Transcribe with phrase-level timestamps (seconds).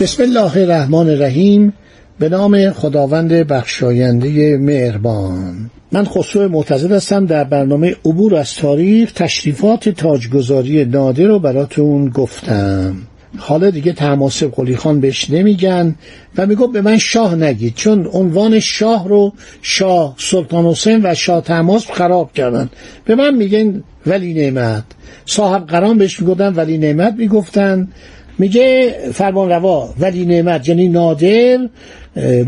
[0.00, 1.72] بسم الله الرحمن الرحیم.
[2.18, 5.70] به نام خداوند بخشاینده مهربان.
[5.92, 12.96] من خسرو معتزد هستم در برنامه عبور از تاریخ تشریفات تاجگذاری نادر رو براتون گفتم.
[13.38, 15.94] حالا دیگه تماسب قلی خان بهش نمیگن
[16.38, 21.40] و میگو به من شاه نگید چون عنوان شاه رو شاه سلطان حسین و شاه
[21.40, 22.70] تماس خراب کردن.
[23.04, 24.84] به من میگن ولی نعمت.
[25.26, 27.88] صاحب قرام بهش می‌گفتن ولی نعمت می‌گفتن.
[28.40, 31.58] میگه فرمان روا ولی نعمت یعنی نادر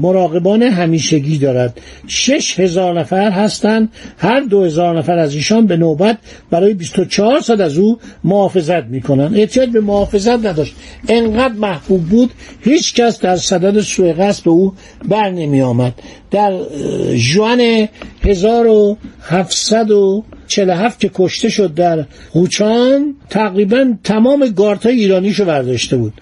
[0.00, 1.80] مراقبان همیشگی دارد.
[2.06, 3.88] شش هزار نفر هستند.
[4.18, 6.18] هر دو هزار نفر از ایشان به نوبت
[6.50, 10.74] برای 24 ساعت از او محافظت می‌کنن احتیاج به محافظت نداشت.
[11.08, 14.72] انقدر محبوب بود هیچ کس در صدد سوء قصد به او
[15.08, 15.92] بر نمی آمد
[16.30, 16.52] در
[17.16, 17.88] جوان
[20.58, 26.12] 1747 که کشته شد در قوچان تقریبا تمام گارت ایرانیشو برداشته بود.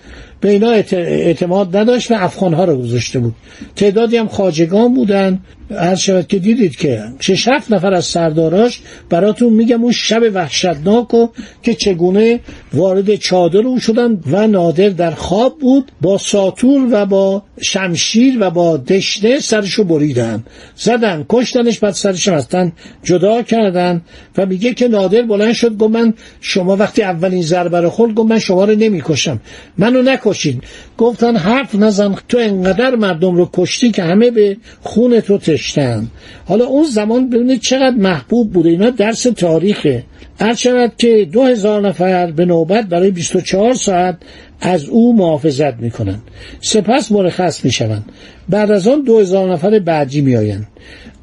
[0.41, 3.35] به اینا اعتماد نداشت و افغانها رو گذاشته بود.
[3.77, 5.41] تعدادی هم خاجگان بودن.
[5.75, 11.15] هر شود که دیدید که شش هفت نفر از سرداراش براتون میگم اون شب وحشتناک
[11.15, 11.29] و
[11.63, 12.41] که چگونه
[12.73, 18.51] وارد چادر او شدن و نادر در خواب بود با ساتور و با شمشیر و
[18.51, 20.45] با دشنه سرشو بریدن.
[20.77, 24.03] زدن کشتنش بعد سرش هستن جدا کردن
[24.39, 28.31] و میگه که نادر بلند شد گفت من شما وقتی اولین ضربه رو خورد گفت
[28.31, 29.41] من شما رو نمی‌کشم.
[29.79, 30.63] منو نکشید
[30.99, 36.07] گفتن حرف نزن تو انقدر مردم رو کشتی که همه به خون تو تشتن.
[36.45, 40.05] حالا اون زمان ببینید چقدر محبوب بوده اینا درس تاریخه.
[40.41, 44.17] هر شود که دو هزار نفر به نوبت برای 24 ساعت
[44.61, 46.19] از او محافظت می‌کنن.
[46.61, 48.05] سپس مرخص می‌شوند.
[48.49, 50.67] بعد از آن دو هزار نفر بعدی میآیند.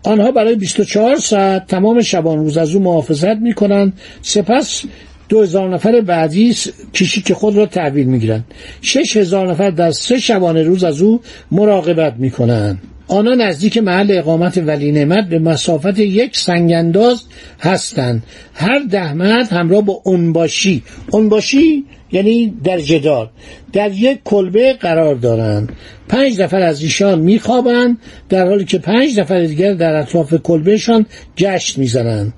[0.03, 3.93] آنها برای 24 ساعت تمام شبان روز از او محافظت می‌کنند.
[4.21, 4.83] سپس
[5.29, 6.55] دو هزار نفر بعدی
[7.25, 8.45] که خود را تحویل می‌گیرند.
[8.81, 11.21] شش هزار نفر در سه شبانه روز از او
[11.51, 12.81] مراقبت می‌کنند.
[13.07, 17.23] آنها نزدیک محل اقامت ولی نعمت به مسافت یک سنگانداز
[17.59, 18.23] هستند.
[18.53, 23.29] هر ده مرد همراه با اونباشی اونباشی یعنی در جدار
[23.73, 25.71] در یک کلبه قرار دارند
[26.09, 27.97] پنج نفر از ایشان میخوابند
[28.29, 31.05] در حالی که پنج نفر دیگر در اطراف کلبهشان
[31.37, 32.33] گشت می‌زنند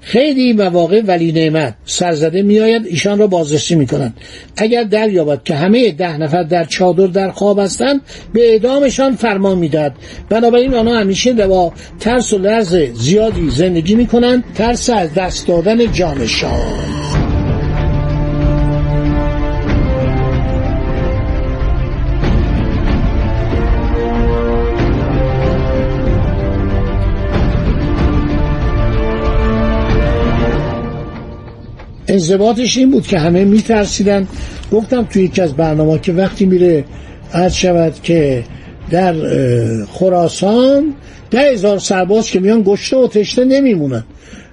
[0.00, 4.16] خیلی مواقع ولی نعمت سرزده میآید ایشان را بازرسی می‌کنند
[4.56, 8.00] اگر دریابد که همه ده نفر در چادر در خواب هستند
[8.32, 9.94] به اعدامشان فرمان می‌دهد.
[10.28, 14.44] بنابراین آنها همیشه با ترس و لرز زیادی زندگی می‌کنند.
[14.54, 17.23] ترس از دست دادن جانشان.
[32.14, 34.28] انضباطش این بود که همه میترسیدن.
[34.72, 36.84] گفتم توی یکی از برنامه که وقتی میره
[37.32, 38.44] عرض شود که
[38.90, 39.14] در
[39.84, 40.94] خراسان
[41.30, 44.04] ده هزار سرباز که میان گشته و تشته نمیمونن.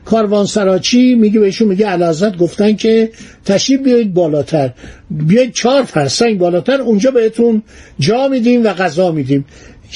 [0.05, 3.09] کاروان سراچی میگه بهشون میگه علازت گفتن که
[3.45, 4.71] تشریف بیایید بالاتر.
[5.09, 7.61] بیایید چهار فرسنگ بالاتر اونجا بهتون
[8.00, 9.45] جا میدیم و غذا میدیم.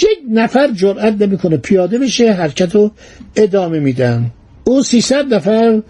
[0.02, 2.92] یک نفر جرأت نمی‌کنه پیاده بشه حرکت رو
[3.36, 4.32] ادامه میدن.
[4.64, 5.82] او 300 نفر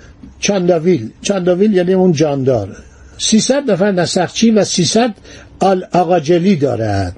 [0.46, 1.10] چنداویل.
[1.22, 2.78] چنداویل یعنی اون جاندار.
[3.18, 5.14] 300 نفر نسخچی و 300
[5.92, 7.16] آقاجلی دارد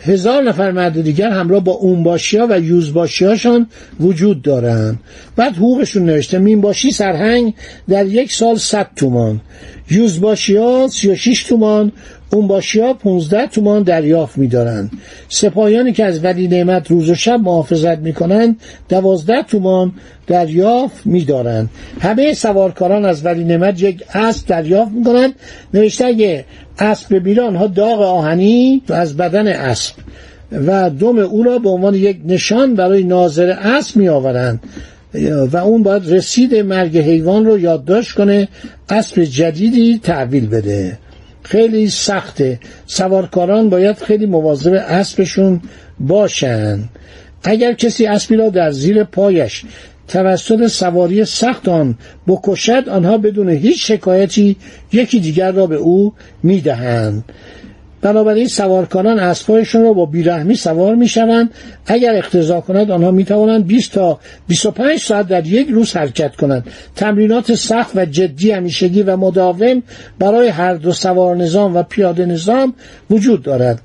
[0.00, 3.66] هزار نفر مرد دیگر همراه با اونباشی ها و یوزباشی هاشان
[4.00, 4.98] وجود دارند.
[5.36, 7.54] بعد حقوقشون نوشته مینباشی سرهنگ
[7.88, 9.40] در یک سال 100 تومان.
[9.90, 11.92] یوزباشی ها 36 تومان.
[12.34, 14.90] اونباشی ها 15 تومان دریافت میدارند.
[15.28, 18.56] سپاهیانی که از ولی نعمت روز و شب محافظت می‌کنند
[18.88, 19.92] 12 تومان
[20.26, 21.70] دریافت میدارند.
[22.00, 25.32] همه سوارکاران از ولی نعمت یک اسب دریافت می‌کنند.
[25.74, 26.44] نوشته
[26.78, 29.94] اسب ببینه آنها داغ آهنی از بدن اسب
[30.52, 34.60] و دم او را به عنوان یک نشان برای ناظر اسب می آورند
[35.52, 38.48] و اون باید رسید مرگ حیوان رو یادداشت کنه
[38.88, 40.98] اسب جدیدی تحویل بده.
[41.44, 42.60] خیلی سخته.
[42.86, 45.60] سوارکاران باید خیلی مواظب اسبشون
[46.00, 46.78] باشن.
[47.42, 49.64] اگر کسی اسبی را در زیر پایش
[50.08, 54.56] توسط سواری سخت آن بکشد آنها بدون هیچ شکایتی
[54.92, 56.12] یکی دیگر را به او
[56.42, 57.24] می‌دهند.
[58.04, 61.50] بنابراین سوارکاران اسبهایشان را با بیرحمی سوار می‌شوند.
[61.86, 64.18] اگر اقتضا کند آنها می توانند 20 تا
[64.48, 66.66] 25 ساعت در یک روز حرکت کنند.
[66.96, 69.82] تمرینات سخت و جدی همیشگی و مداوم
[70.18, 72.74] برای هر دو سوار نظام و پیاده نظام
[73.10, 73.80] وجود دارد.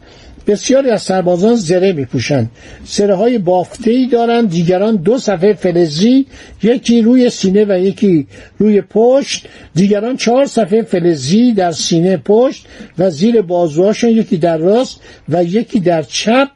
[0.50, 2.52] بسیاری از سربازان زره می پوشند
[2.86, 4.50] زره های بافته ای دارند.
[4.50, 6.26] دیگران دو صفحه فلزی
[6.64, 9.48] یکی روی سینه و یکی روی پشت.
[9.76, 12.66] دیگران چهار صفحه فلزی در سینه پشت
[12.98, 16.48] و زیر بازوهاشون یکی در راست و یکی در چپ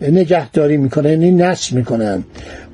[0.00, 2.24] نگهداری می‌کنن یعنی نصب می‌کنن.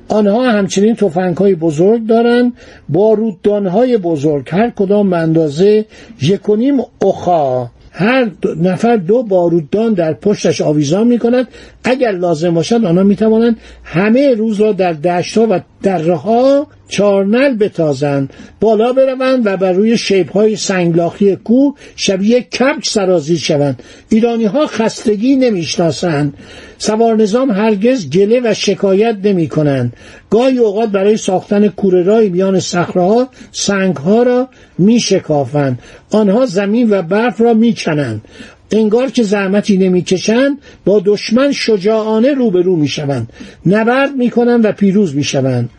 [0.07, 2.53] آنها همچنین توفنگ های بزرگ دارند.
[2.89, 5.85] باروددان های بزرگ هر کدام به اندازه
[6.21, 8.31] یکونیم اخا هر
[8.61, 11.47] نفر دو باروددان در پشتش آویزان می کند
[11.83, 17.55] اگر لازم باشد آنها می توانند همه روز را در دشتها و دره ها چارنل
[17.55, 23.83] بتازند بالا بروند و بر روی شیب های سنگلاخی کو شبیه کبک سرازیر شوند.
[24.09, 26.33] ایرانی ها خستگی نمی‌شناسند.
[26.77, 29.93] سوار نظام هرگز گله و شکایت نمی کنند
[30.29, 35.79] گاهی اوقات برای ساختن کوره رای میان صخره سنگ ها را می شکافند
[36.11, 38.21] آنها زمین و برف را می کنند
[38.71, 43.33] انگار که زحمتی نمی‌کشند با دشمن شجاعانه روبرو می‌شوند.
[43.65, 45.69] نبرد می‌کنند و پیروز می‌شوند.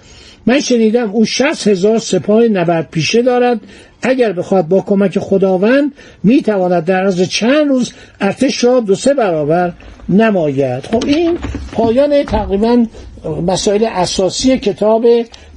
[0.47, 3.61] من شنیدم او شست هزار سپاه نبرد پیشه دارد.
[4.03, 5.93] اگر بخواد با کمک خداوند
[6.25, 9.73] می‌تواند در از چند روز ارتش را دو سه برابر
[10.09, 10.85] نماید.
[10.85, 11.39] خب این
[11.73, 12.87] پایان تقریبا
[13.47, 15.07] مسائل اساسی کتاب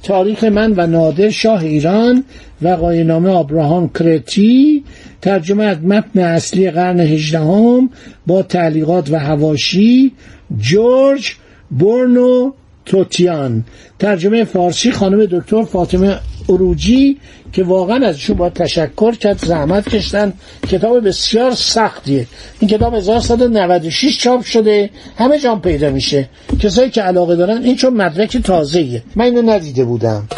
[0.02, 2.24] تاریخ من و نادر شاه ایران.
[2.62, 4.83] و قاینامه آبراهام کرتی
[5.22, 7.90] ترجمه از متن اصلی قرن هجدهم
[8.26, 10.12] با تعلیقات و هواشی
[10.58, 11.34] جورج
[11.70, 12.52] بورنو
[12.86, 13.64] توتیان.
[13.98, 16.18] ترجمه فارسی خانم دکتر فاطمه
[16.48, 17.18] اروجی
[17.52, 20.32] که واقعا ازشون باید تشکر کرد زحمت کشتن.
[20.68, 22.26] کتاب بسیار سختیه.
[22.60, 24.90] این کتاب 1196 چاپ شده.
[25.18, 26.28] همه جام پیدا میشه.
[26.60, 30.28] کسایی که علاقه دارن این چون مدرک تازهیه من اینو ندیده بودم.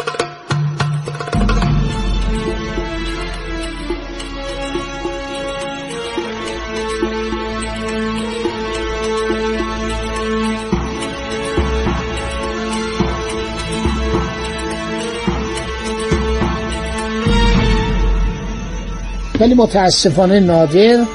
[19.39, 21.05] ولی متاسفانه نادر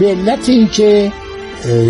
[0.00, 1.12] به علت اینکه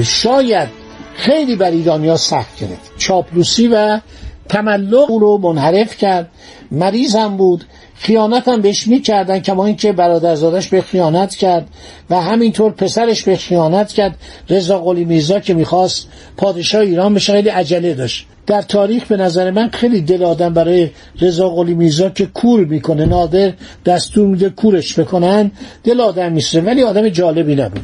[0.04, 0.69] شاید
[1.16, 2.98] خیلی بر ایرانیا سخت گرفت.
[2.98, 4.00] چاپلوسی و
[4.48, 6.30] تملق او رو منحرف کرد.
[6.70, 7.64] مریض هم بود.
[7.94, 11.69] خیانت هم بهش می‌کردن کما اینکه برادرزادش به خیانت کرد
[12.10, 14.19] و همینطور پسرش به خیانت کرد.
[14.50, 18.26] رضا قلی میرزا که می‌خواست پادشاه ایران بشه خیلی عجله داشت.
[18.49, 20.91] در تاریخ به نظر من خیلی دل آدم برای
[21.21, 23.53] رضا قلی میرزا که کور می‌کنه نادر
[23.87, 25.50] دستور میده کورش بکنن
[25.85, 27.81] دل آدم میسره ولی آدم جالبی نبود.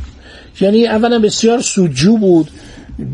[0.61, 2.51] یعنی اولا بسیار سوجو بود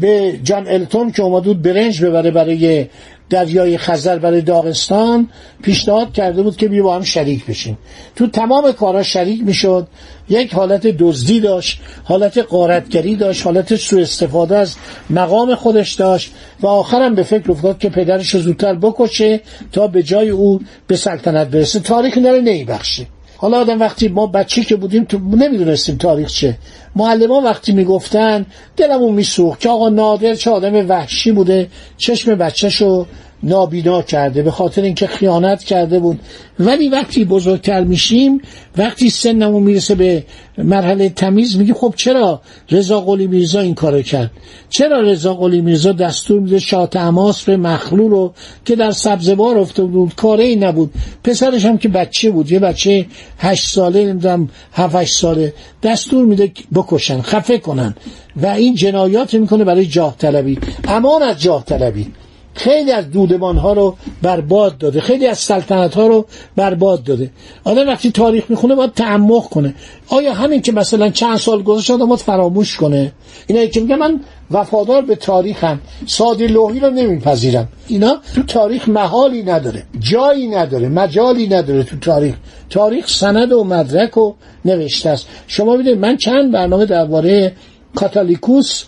[0.00, 2.86] به جان التون که اومد بود برنج ببره برای
[3.30, 5.28] دریای خزر برای داغستان
[5.62, 7.78] پیشنهاد کرده بود که بیا با هم شریک بشیم.
[8.16, 9.86] تو تمام کارا شریک می‌شد.
[10.28, 14.76] یک حالت دزدی داشت حالت قارتگری داشت حالت سوء استفاده از
[15.10, 19.40] مقام خودش داشت و آخرم به فکر افتاد که پدرش زودتر بکشه
[19.72, 21.80] تا به جای او به سلطنت برسه.
[21.80, 23.06] تاریخ نره نیبخشه
[23.40, 26.58] حالا آدم وقتی ما بچه که بودیم تو نمی‌دونستیم تاریخ چه.
[26.96, 33.06] معلمان وقتی می‌گفتن دلمون میسوخت که آقا نادر چه آدم وحشی بوده چشم بچهشو
[33.42, 36.20] نابینا کرده به خاطر اینکه خیانت کرده بود.
[36.58, 38.42] ولی وقتی بزرگتر میشیم
[38.76, 40.24] وقتی سنمون می‌رسه به
[40.58, 44.30] مرحله تمیز میگی خب چرا رضا قلی میرزا این کارو کرد؟
[44.70, 49.84] چرا رضا قلی میرزا دستور میده شاه تماس به مخلول رو که در سبزوار افته
[49.84, 50.94] بود؟ کاره ای نبود.
[51.24, 53.06] پسرش هم که بچه بود یه بچه
[53.38, 55.54] هشت ساله نمی‌دونم هفت ساله.
[55.82, 57.94] دستور میده بکشن خفه کنن.
[58.36, 60.58] و این جنایات می‌کنه برای جاه طلبی.
[60.88, 62.06] امان از جاه طلبی.
[62.54, 65.00] خیلی از دودمان ها رو برباد داده.
[65.00, 66.26] خیلی از سلطنت ها رو
[66.56, 67.30] برباد داده.
[67.64, 69.74] آدم وقتی تاریخ می‌خونه باید تعمق کنه.
[70.08, 73.12] آیا همین که مثلا چند سال گذشت آدم فراموش کنه؟
[73.46, 77.68] اینا که میگه من وفادار به تاریخم سادی لوحی رو نمیپذیرم.
[77.88, 82.34] اینا تو تاریخ محالی نداره جایی نداره مجالی نداره تو تاریخ.
[82.70, 85.26] تاریخ سند و مدرک و نوشته است.
[85.46, 87.52] شما ببینید من چند برنامه درباره
[87.94, 88.84] کاتالیکوس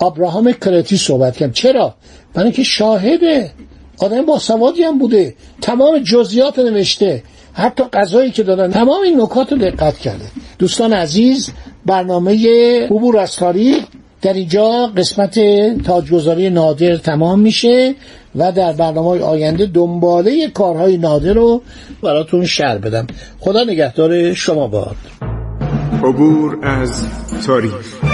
[0.00, 1.94] ابراهام کرتی صحبت کردم چرا؟
[2.34, 3.50] برای اینکه شاهده.
[3.98, 5.34] آدم با سوادی هم بوده.
[5.60, 7.22] تمام جزئیات نوشته.
[7.52, 8.70] حتی غذایی که دادن.
[8.70, 10.24] تمام این نکات رو دقت کرده.
[10.58, 11.50] دوستان عزیز
[11.86, 12.36] برنامه
[12.86, 13.84] عبور از تاریخ
[14.22, 15.40] در اینجا قسمت
[15.82, 17.94] تاجگذاری نادر تمام میشه
[18.36, 21.62] و در برنامه آینده دنباله کارهای نادر رو
[22.02, 23.06] براتون شر بدم.
[23.40, 24.96] خدا نگهدار شما باد.
[26.02, 27.06] عبور از
[27.46, 28.13] تاریخ.